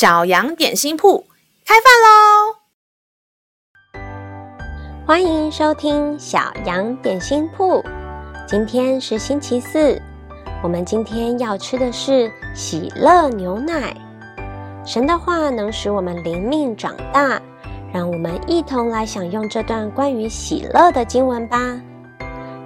[0.00, 1.26] 小羊点心铺
[1.66, 2.56] 开饭喽！
[5.06, 7.84] 欢迎收听小羊点心铺。
[8.48, 10.00] 今天是星期四，
[10.62, 13.94] 我们今天要吃的是喜乐牛奶。
[14.86, 17.38] 神的话能使我们灵命长大，
[17.92, 21.78] 让我们一同来享用这段关于喜乐的经文吧。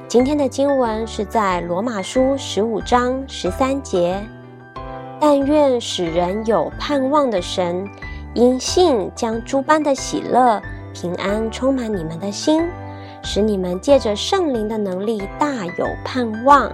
[0.06, 4.24] 今天的经文是在罗马书十五章十三节。
[5.26, 7.88] 但愿使人有盼望的神，
[8.34, 10.60] 因信将诸般的喜乐、
[10.92, 12.62] 平安充满你们的心，
[13.22, 16.70] 使你们借着圣灵的能力大有盼望。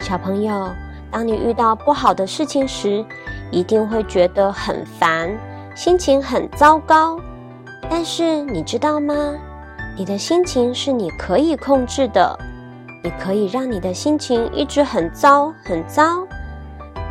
[0.00, 0.70] 小朋友，
[1.10, 3.04] 当你遇到不好的事情时，
[3.50, 5.30] 一定会觉得很烦，
[5.74, 7.20] 心情很糟糕。
[7.90, 9.14] 但是你知道吗？
[9.98, 12.38] 你的心情是你可以控制的，
[13.02, 16.26] 你可以让你的心情一直很糟很糟。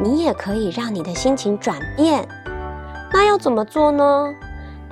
[0.01, 2.27] 你也可以让你的心情转变，
[3.11, 4.33] 那要怎么做呢？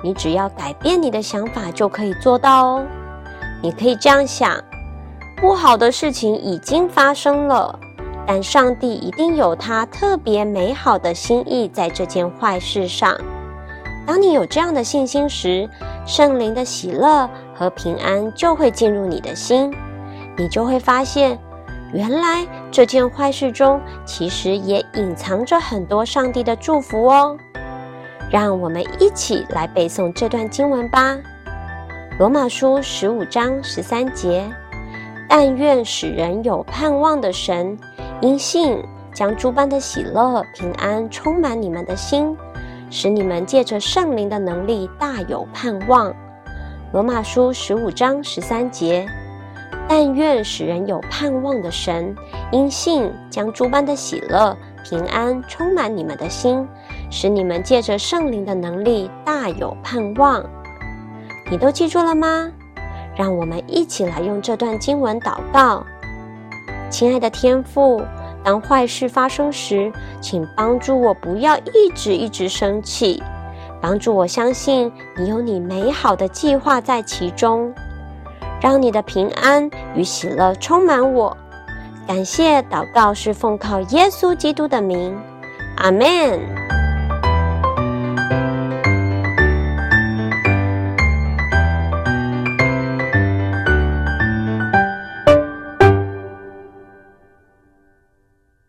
[0.02, 2.86] 你只要改变你的想法就可以做到哦。
[3.62, 4.56] 你可以这样想：
[5.36, 7.78] 不好的事情已经发生了，
[8.26, 13.16] 但上帝一定有他特别美好的心意在这件坏事上。
[14.04, 15.68] 当你有这样的信心时，
[16.04, 19.72] 圣灵的喜乐和平安就会进入你的心，
[20.36, 21.38] 你就会发现。
[21.92, 27.36] 原来这件坏事中，其实也隐藏着很多上帝的祝福哦。
[28.30, 31.12] 让我们一起来背诵这段经文吧，
[32.18, 34.50] 《罗马书》十五章十三节
[35.28, 37.78] ：“但愿使人有盼望的神，
[38.22, 42.34] 因信将诸般的喜乐、平安充满你们的心，
[42.90, 46.08] 使你们借着圣灵的能力大有盼望。”
[46.94, 49.06] 《罗马书》十五章十三节。
[49.94, 52.16] 但愿使人有盼望的神，
[52.50, 56.66] 因信将诸般的喜乐、平安充满你们的心，
[57.10, 60.42] 使你们借着圣灵的能力大有盼望。
[61.50, 62.50] 你都记住了吗？
[63.14, 65.84] 让我们一起来用这段经文祷告。
[66.88, 68.02] 亲爱的天父，
[68.42, 73.22] 当坏事发生时，请帮助我不要一直一直生气，
[73.78, 77.70] 帮助我相信你有你美好的计划在其中。
[78.62, 81.36] 让你的平安与喜乐充满我，
[82.06, 85.18] 感谢祷告是奉靠耶稣基督的名，
[85.78, 86.81] 阿门。